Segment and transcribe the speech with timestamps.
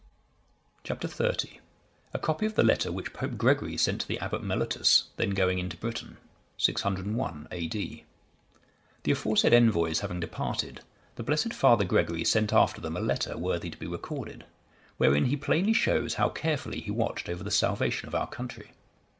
[0.83, 0.99] Chap.
[1.01, 1.59] XXX.
[2.11, 5.59] A copy of the letter which Pope Gregory sent to the Abbot Mellitus, then going
[5.59, 6.17] into Britain.
[6.57, 8.03] [601 A.D.]
[9.03, 10.81] The aforesaid envoys having departed,
[11.17, 14.45] the blessed Father Gregory sent after them a letter worthy to be recorded,
[14.97, 18.71] wherein he plainly shows how carefully he watched over the salvation of our country.